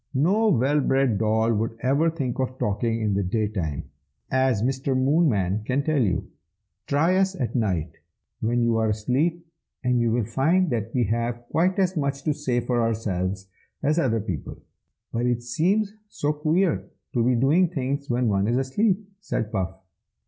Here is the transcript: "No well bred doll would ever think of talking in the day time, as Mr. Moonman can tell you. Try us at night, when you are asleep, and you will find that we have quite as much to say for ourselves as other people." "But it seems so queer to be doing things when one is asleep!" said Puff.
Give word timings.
"No 0.15 0.49
well 0.49 0.79
bred 0.79 1.19
doll 1.19 1.53
would 1.53 1.77
ever 1.83 2.09
think 2.09 2.39
of 2.39 2.57
talking 2.57 3.01
in 3.01 3.13
the 3.13 3.21
day 3.21 3.47
time, 3.47 3.83
as 4.31 4.63
Mr. 4.63 4.97
Moonman 4.97 5.63
can 5.63 5.83
tell 5.83 6.01
you. 6.01 6.27
Try 6.87 7.17
us 7.17 7.35
at 7.39 7.53
night, 7.53 7.99
when 8.39 8.63
you 8.63 8.77
are 8.77 8.89
asleep, 8.89 9.45
and 9.83 9.99
you 9.99 10.09
will 10.11 10.25
find 10.25 10.71
that 10.71 10.91
we 10.95 11.03
have 11.03 11.43
quite 11.51 11.77
as 11.77 11.95
much 11.95 12.23
to 12.23 12.33
say 12.33 12.61
for 12.61 12.81
ourselves 12.81 13.47
as 13.83 13.99
other 13.99 14.19
people." 14.21 14.57
"But 15.13 15.27
it 15.27 15.43
seems 15.43 15.93
so 16.09 16.33
queer 16.33 16.89
to 17.13 17.23
be 17.23 17.35
doing 17.35 17.67
things 17.69 18.09
when 18.09 18.27
one 18.27 18.47
is 18.47 18.57
asleep!" 18.57 19.07
said 19.19 19.51
Puff. 19.51 19.77